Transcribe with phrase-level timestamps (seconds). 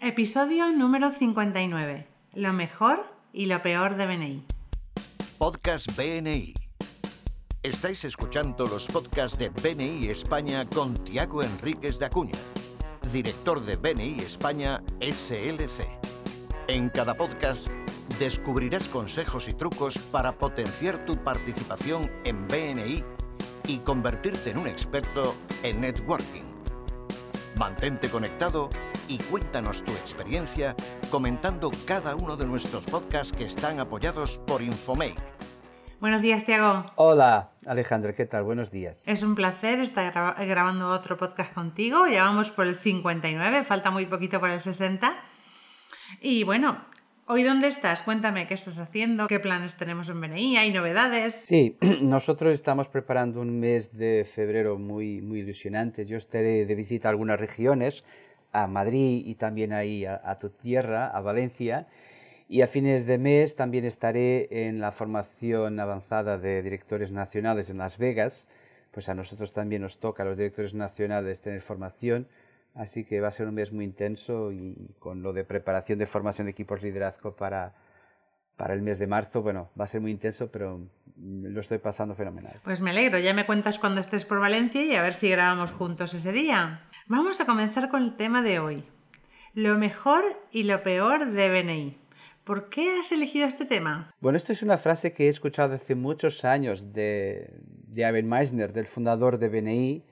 [0.00, 2.06] Episodio número 59.
[2.34, 4.44] Lo mejor y lo peor de BNI.
[5.38, 6.52] Podcast BNI.
[7.62, 12.34] Estáis escuchando los podcasts de BNI España con Tiago Enríquez de Acuña,
[13.10, 15.86] director de BNI España SLC.
[16.68, 17.68] En cada podcast
[18.18, 23.02] descubrirás consejos y trucos para potenciar tu participación en BNI
[23.68, 26.42] y convertirte en un experto en networking.
[27.56, 28.68] Mantente conectado
[29.08, 30.74] y cuéntanos tu experiencia
[31.10, 35.16] comentando cada uno de nuestros podcasts que están apoyados por Infomake.
[36.00, 36.84] Buenos días, Tiago.
[36.96, 38.44] Hola, Alejandra, ¿qué tal?
[38.44, 39.02] Buenos días.
[39.06, 42.06] Es un placer estar gra- grabando otro podcast contigo.
[42.08, 45.14] Ya vamos por el 59, falta muy poquito para el 60.
[46.20, 46.84] Y bueno,
[47.26, 48.02] ¿hoy dónde estás?
[48.02, 51.38] Cuéntame qué estás haciendo, qué planes tenemos en BNI, hay novedades.
[51.40, 56.04] Sí, nosotros estamos preparando un mes de febrero muy, muy ilusionante.
[56.04, 58.04] Yo estaré de visita a algunas regiones,
[58.54, 61.88] a Madrid y también ahí a, tu tierra, a Valencia.
[62.48, 67.78] Y a fines de mes también estaré en la formación avanzada de directores nacionales en
[67.78, 68.48] Las Vegas.
[68.92, 72.28] Pues a nosotros también nos toca, a los directores nacionales, tener formación.
[72.76, 76.06] Así que va a ser un mes muy intenso y con lo de preparación de
[76.06, 77.74] formación de equipos de liderazgo para,
[78.56, 80.80] para el mes de marzo, bueno, va a ser muy intenso, pero
[81.16, 82.60] lo estoy pasando fenomenal.
[82.62, 85.72] Pues me alegro, ya me cuentas cuando estés por Valencia y a ver si grabamos
[85.72, 86.82] juntos ese día.
[87.06, 88.82] Vamos a comenzar con el tema de hoy.
[89.52, 91.98] Lo mejor y lo peor de BNI.
[92.44, 94.10] ¿Por qué has elegido este tema?
[94.20, 97.50] Bueno, esto es una frase que he escuchado hace muchos años de,
[97.88, 100.02] de Ivan Meisner, del fundador de BNI,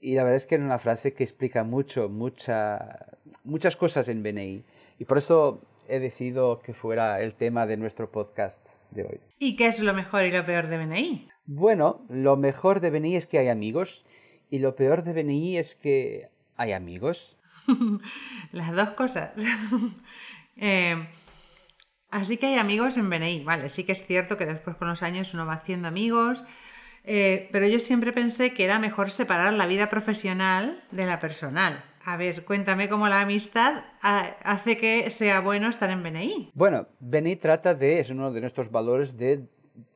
[0.00, 3.06] y la verdad es que es una frase que explica mucho, mucha,
[3.42, 4.64] muchas cosas en BNI.
[5.00, 9.20] Y por eso he decidido que fuera el tema de nuestro podcast de hoy.
[9.40, 11.28] ¿Y qué es lo mejor y lo peor de BNI?
[11.46, 14.06] Bueno, lo mejor de BNI es que hay amigos
[14.50, 17.36] y lo peor de BNI es que hay amigos.
[18.52, 19.32] Las dos cosas.
[20.62, 21.08] Eh,
[22.10, 25.02] así que hay amigos en BNI, vale, sí que es cierto que después con los
[25.02, 26.44] años uno va haciendo amigos,
[27.04, 31.82] eh, pero yo siempre pensé que era mejor separar la vida profesional de la personal.
[32.04, 36.50] A ver, cuéntame cómo la amistad ha- hace que sea bueno estar en BNI.
[36.52, 39.48] Bueno, BNI trata de, es uno de nuestros valores de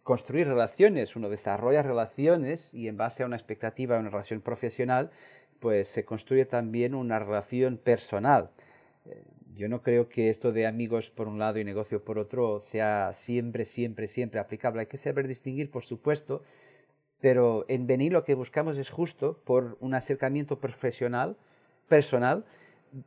[0.02, 5.10] construir relaciones, uno desarrolla relaciones y en base a una expectativa, una relación profesional,
[5.60, 8.50] pues se construye también una relación personal.
[9.06, 9.22] Eh,
[9.54, 13.12] Yo no creo que esto de amigos por un lado y negocio por otro sea
[13.12, 14.80] siempre, siempre, siempre aplicable.
[14.80, 16.42] Hay que saber distinguir, por supuesto,
[17.20, 21.36] pero en BNI lo que buscamos es justo por un acercamiento profesional,
[21.88, 22.44] personal,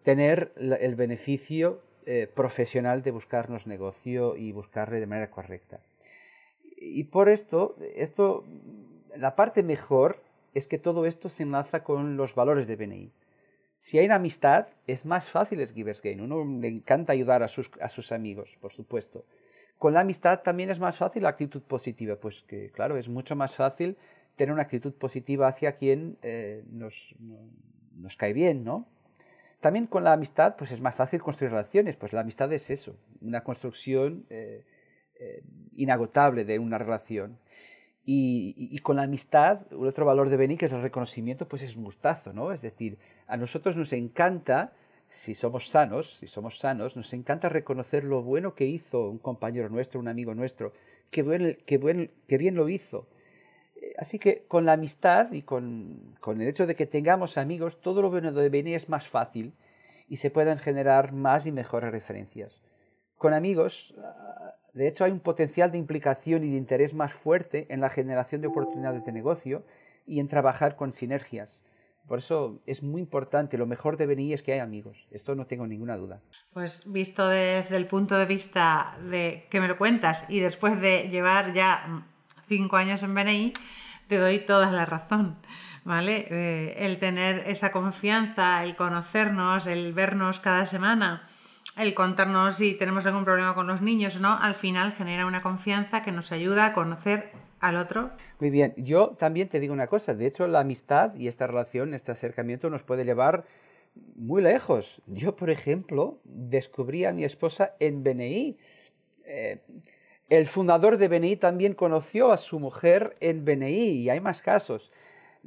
[0.03, 5.81] tener el beneficio eh, profesional de buscarnos negocio y buscarle de manera correcta.
[6.93, 8.43] Y por esto, esto,
[9.15, 10.21] la parte mejor
[10.53, 13.11] es que todo esto se enlaza con los valores de BNI.
[13.79, 16.21] Si hay una amistad, es más fácil es Givers Gain.
[16.21, 19.23] Uno le encanta ayudar a sus, a sus amigos, por supuesto.
[19.77, 23.35] Con la amistad también es más fácil la actitud positiva, pues que, claro, es mucho
[23.35, 23.95] más fácil
[24.35, 27.37] tener una actitud positiva hacia quien eh, nos, no-
[27.95, 28.87] nos cae bien, ¿no?
[29.59, 32.95] También con la amistad, pues es más fácil construir relaciones, pues la amistad es eso,
[33.21, 34.63] una construcción eh,
[35.19, 35.43] eh,
[35.75, 37.37] inagotable de una relación.
[38.09, 41.75] Y, con la amistad, un otro valor de Beni, que es el reconocimiento, pues es
[41.75, 42.53] un gustazo, ¿no?
[42.53, 42.97] Es decir,
[43.27, 44.71] a nosotros nos encanta,
[45.07, 49.67] si somos sanos, si somos sanos, nos encanta reconocer lo bueno que hizo un compañero
[49.67, 50.71] nuestro, un amigo nuestro,
[51.11, 53.09] que, buen, que, buen, que bien lo hizo.
[53.75, 57.81] Eh, Así que con la amistad y con, con el hecho de que tengamos amigos,
[57.81, 59.53] todo lo bueno de Beni es más fácil
[60.07, 62.61] y se pueden generar más y mejores referencias.
[63.17, 63.95] Con amigos,
[64.77, 68.41] de hecho, hay un potencial de implicación y de interés más fuerte en la generación
[68.41, 69.65] de oportunidades de negocio
[70.05, 71.63] y en trabajar con sinergias.
[72.07, 75.47] Por eso es muy importante, lo mejor de BNI es que hay amigos, esto no
[75.47, 76.21] tengo ninguna duda.
[76.53, 81.09] Pues visto desde el punto de vista de que me lo cuentas y después de
[81.09, 82.05] llevar ya
[82.47, 83.53] cinco años en BNI,
[84.07, 85.37] te doy toda la razón.
[85.83, 86.27] ¿Vale?
[86.29, 91.29] Eh, el tener esa confianza, el conocernos, el vernos cada semana,
[91.77, 96.03] el contarnos si tenemos algún problema con los niños no, al final genera una confianza
[96.03, 98.11] que nos ayuda a conocer al otro.
[98.39, 101.93] Muy bien, yo también te digo una cosa, de hecho la amistad y esta relación,
[101.93, 103.45] este acercamiento nos puede llevar
[104.15, 105.01] muy lejos.
[105.07, 108.57] Yo, por ejemplo, descubrí a mi esposa en BNI.
[109.25, 109.61] Eh,
[110.29, 114.91] el fundador de BNI también conoció a su mujer en BNI y hay más casos.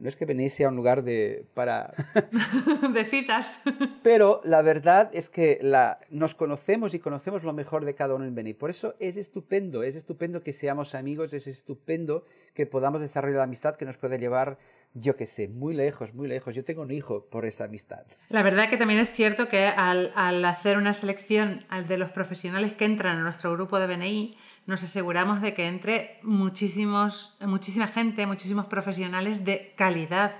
[0.00, 1.93] No es que BNI sea un lugar de, para...
[2.94, 3.61] de citas.
[4.02, 8.25] Pero la verdad es que la, nos conocemos y conocemos lo mejor de cada uno
[8.25, 8.55] en BNI.
[8.55, 12.25] Por eso es estupendo, es estupendo que seamos amigos, es estupendo
[12.55, 14.58] que podamos desarrollar la amistad que nos puede llevar
[14.94, 16.55] yo qué sé, muy lejos, muy lejos.
[16.55, 18.05] Yo tengo un hijo por esa amistad.
[18.29, 22.73] La verdad que también es cierto que al, al hacer una selección de los profesionales
[22.73, 24.37] que entran a nuestro grupo de BNI,
[24.70, 30.32] nos aseguramos de que entre muchísimos, muchísima gente, muchísimos profesionales de calidad.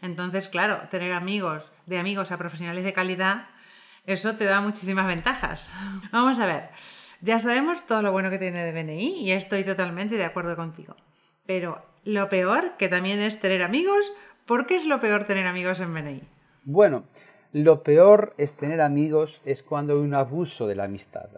[0.00, 3.48] Entonces, claro, tener amigos, de amigos a profesionales de calidad,
[4.06, 5.68] eso te da muchísimas ventajas.
[6.12, 6.70] Vamos a ver,
[7.20, 10.94] ya sabemos todo lo bueno que tiene de BNI y estoy totalmente de acuerdo contigo.
[11.44, 14.12] Pero lo peor, que también es tener amigos,
[14.46, 16.22] ¿por qué es lo peor tener amigos en BNI?
[16.62, 17.04] Bueno,
[17.52, 21.28] lo peor es tener amigos es cuando hay un abuso de la amistad.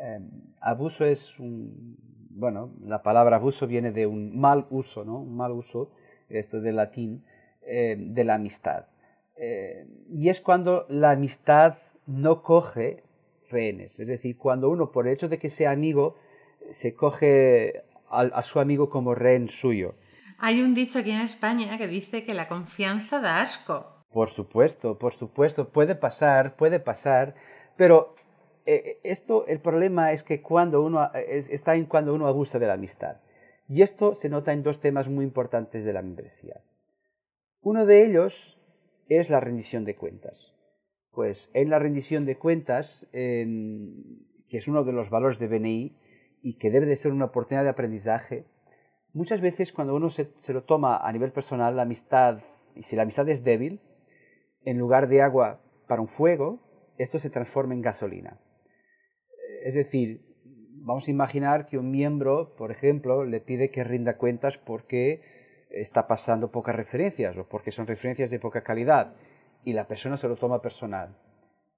[0.00, 0.20] Eh,
[0.60, 1.96] abuso es un,
[2.30, 5.18] bueno, la palabra abuso viene de un mal uso, ¿no?
[5.20, 5.90] Un mal uso,
[6.28, 7.24] esto del latín,
[7.62, 8.86] eh, de la amistad.
[9.36, 11.76] Eh, y es cuando la amistad
[12.06, 13.02] no coge
[13.50, 16.16] rehenes, es decir, cuando uno por el hecho de que sea amigo
[16.70, 19.94] se coge a, su amigo como rehén suyo.
[20.38, 24.04] Hay un dicho aquí en España que dice que la confianza da asco.
[24.12, 27.34] Por supuesto, por supuesto, puede pasar, puede pasar,
[27.76, 28.14] pero
[29.02, 33.16] esto, el problema es que cuando uno, está en cuando uno abusa de la amistad.
[33.68, 36.60] Y esto se nota en dos temas muy importantes de la membresía.
[37.62, 38.58] Uno de ellos
[39.08, 40.54] es la rendición de cuentas.
[41.12, 45.96] Pues en la rendición de cuentas, que es uno de los valores de BNI,
[46.42, 48.46] y que debe de ser una oportunidad de aprendizaje,
[49.12, 52.38] muchas veces cuando uno se, lo toma a nivel personal, la amistad,
[52.74, 53.80] y si la amistad es débil,
[54.64, 56.60] en lugar de agua para un fuego,
[56.98, 58.40] esto se transforma en gasolina.
[59.62, 64.58] Es decir, vamos a imaginar que un miembro, por ejemplo, le pide que rinda cuentas
[64.58, 65.20] porque
[65.70, 69.14] está pasando pocas referencias o porque son referencias de poca calidad
[69.64, 71.16] y la persona se lo toma personal.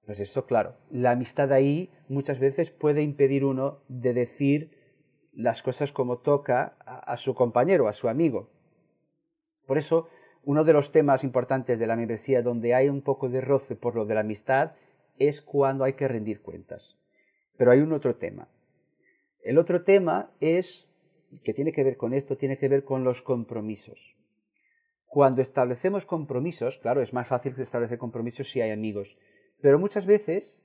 [0.05, 4.71] Pues eso, claro, la amistad ahí muchas veces puede impedir uno de decir
[5.31, 8.49] las cosas como toca a, su compañero, a su amigo.
[9.65, 10.07] Por eso,
[10.43, 13.95] uno de los temas importantes de la membresía donde hay un poco de roce por
[13.95, 14.73] lo de la amistad
[15.17, 16.97] es cuando hay que rendir cuentas.
[17.57, 18.47] Pero hay un otro tema.
[19.41, 20.87] El otro tema es,
[21.43, 24.15] que tiene que ver con esto, tiene que ver con los compromisos.
[25.05, 29.17] Cuando establecemos compromisos, claro, es más fácil establecer compromisos si hay amigos,
[29.61, 30.61] pero muchas veces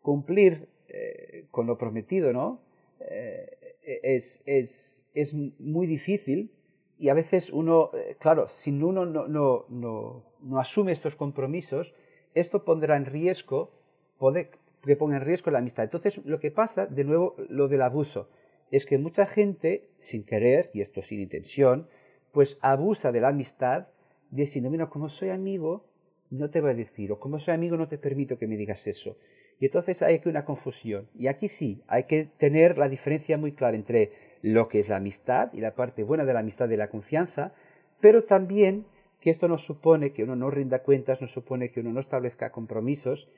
[0.00, 2.62] cumplir eh, con lo prometido, ¿no?
[3.00, 3.60] Eh,
[4.02, 6.52] es, es, es, muy difícil
[6.98, 11.94] y a veces uno, eh, claro, si uno no, no, no, no, asume estos compromisos,
[12.34, 13.72] esto pondrá en riesgo,
[14.18, 14.50] puede
[14.82, 15.84] que ponga en riesgo la amistad.
[15.84, 18.28] Entonces, lo que pasa, de nuevo, lo del abuso,
[18.70, 21.88] es que mucha gente, sin querer, y esto sin intención,
[22.32, 23.88] pues abusa de la amistad,
[24.30, 25.84] diciendo, mira, como soy amigo,
[26.30, 28.86] no te voy a decir, o como soy amigo no te permito que me digas
[28.86, 29.16] eso.
[29.58, 31.08] Y entonces hay aquí una confusión.
[31.18, 34.12] Y aquí sí, hay que tener la diferencia muy clara entre
[34.42, 37.52] lo que es la amistad y la parte buena de la amistad de la confianza,
[38.00, 38.86] pero también
[39.20, 42.52] que esto no supone que uno no rinda cuentas, no supone que uno no establezca
[42.52, 43.28] compromisos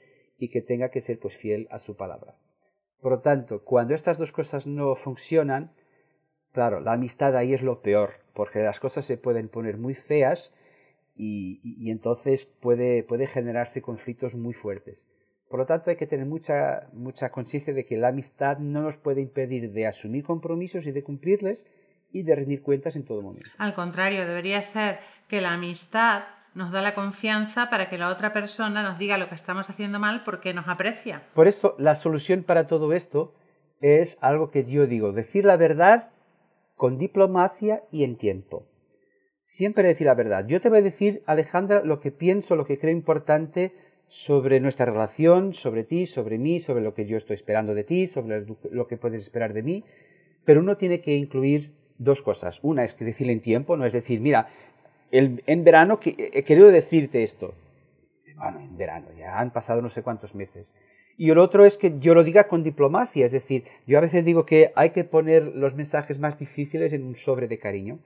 [0.42, 2.34] y que tenga que ser pues fiel a su palabra.
[3.00, 5.70] Por lo tanto, cuando estas dos cosas no funcionan,
[6.50, 10.52] claro, la amistad ahí es lo peor, porque las cosas se pueden poner muy feas
[11.14, 14.98] y, entonces puede, puede generarse conflictos muy fuertes.
[15.48, 18.96] Por lo tanto, hay que tener mucha, mucha conciencia de que la amistad no nos
[18.96, 21.66] puede impedir de asumir compromisos y de cumplirles
[22.10, 23.48] y de rendir cuentas en todo momento.
[23.58, 24.98] Al contrario, debería ser
[25.28, 26.24] que la amistad
[26.54, 29.98] nos da la confianza para que la otra persona nos diga lo que estamos haciendo
[29.98, 31.22] mal porque nos aprecia.
[31.34, 33.34] Por eso, la solución para todo esto
[33.80, 36.12] es algo que yo digo, decir la verdad
[36.76, 38.66] con diplomacia y en tiempo
[39.42, 40.46] siempre decir la verdad.
[40.46, 43.74] Yo te voy a decir, Alejandra, lo que pienso, lo que creo importante
[44.06, 48.06] sobre nuestra relación, sobre ti, sobre mí, sobre lo que yo estoy esperando de ti,
[48.06, 49.84] sobre lo que puedes esperar de mí,
[50.44, 52.60] pero uno tiene que incluir dos cosas.
[52.62, 54.48] Una es que decirle en tiempo, no es decir, mira,
[55.12, 57.54] en verano he querido decirte esto.
[58.36, 60.66] Bueno, en verano, ya han pasado no sé cuántos meses.
[61.16, 64.24] Y el otro es que yo lo diga con diplomacia, es decir, yo a veces
[64.24, 68.00] digo que hay que poner los mensajes más difíciles en un sobre de cariño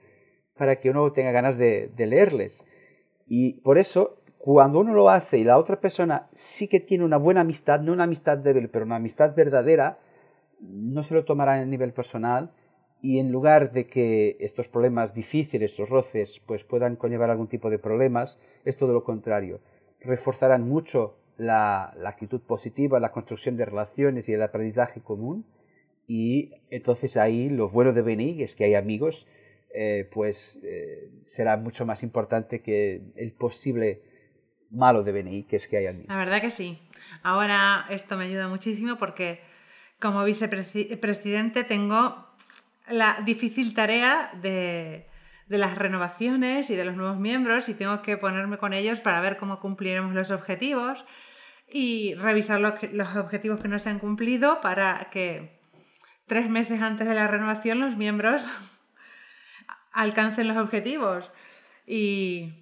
[0.57, 2.65] para que uno tenga ganas de, leerles.
[3.25, 7.17] Y por eso, cuando uno lo hace y la otra persona sí que tiene una
[7.17, 9.99] buena amistad, no una amistad débil, pero una amistad verdadera,
[10.59, 12.51] no se lo tomará a nivel personal
[13.01, 17.69] y en lugar de que estos problemas difíciles, estos roces, pues puedan conllevar algún tipo
[17.69, 19.61] de problemas, es todo lo contrario.
[20.01, 25.45] Reforzarán mucho la, la actitud positiva, la construcción de relaciones y el aprendizaje común
[26.07, 29.27] y entonces ahí lo bueno de venir es que hay amigos
[29.79, 34.01] eh, pues eh, será mucho más importante que el posible
[34.71, 36.79] malo de BNI, que es que haya La verdad que sí.
[37.21, 39.39] Ahora esto me ayuda muchísimo porque
[39.99, 42.26] como vicepresidente tengo
[42.89, 45.07] la difícil tarea de,
[45.47, 49.21] de las renovaciones y de los nuevos miembros y tengo que ponerme con ellos para
[49.21, 51.05] ver cómo cumpliremos los objetivos
[51.69, 55.59] y revisar los, los objetivos que no se han cumplido para que
[56.25, 58.47] tres meses antes de la renovación los miembros
[59.91, 61.31] alcancen los objetivos.
[61.85, 62.53] Y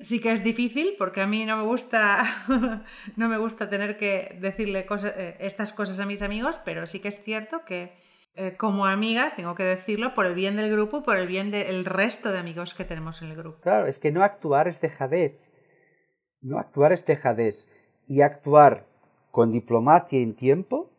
[0.00, 2.24] sí que es difícil porque a mí no me gusta
[3.16, 7.00] no me gusta tener que decirle cosas, eh, estas cosas a mis amigos, pero sí
[7.00, 8.03] que es cierto que
[8.36, 11.84] eh, como amiga tengo que decirlo por el bien del grupo, por el bien del
[11.84, 13.60] resto de amigos que tenemos en el grupo.
[13.60, 15.52] Claro, es que no actuar es dejadez.
[16.40, 17.68] No actuar es dejadez.
[18.08, 18.86] Y actuar
[19.30, 20.90] con diplomacia y en tiempo,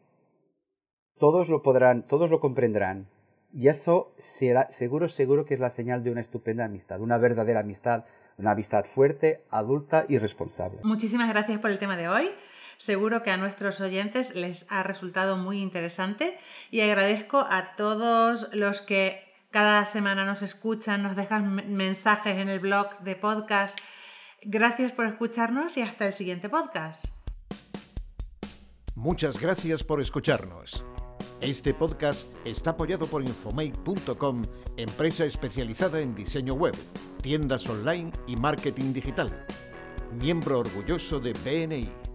[1.18, 3.08] todos lo podrán, todos lo comprenderán.
[3.54, 7.62] Y eso será, seguro, seguro que es la señal de una estupenda amistad, una verdadera
[7.62, 8.06] amistad,
[8.38, 10.80] una amistad fuerte, adulta y responsable.
[10.84, 12.30] Muchísimas gracias por el tema de hoy.
[12.78, 16.38] Seguro que a nuestros oyentes les ha resultado muy interesante
[16.72, 22.60] y agradezco a todos los que cada semana nos escuchan, nos dejan mensajes en el
[22.60, 23.80] blog de podcast.
[24.42, 27.06] Gracias por escucharnos y hasta el siguiente podcast.
[28.96, 30.84] Muchas gracias por escucharnos.
[31.42, 34.44] Este podcast está apoyado por Infomate.com,
[34.78, 36.76] empresa especializada en diseño web,
[37.22, 39.46] tiendas online y marketing digital.
[40.20, 42.15] Miembro orgulloso de BNI.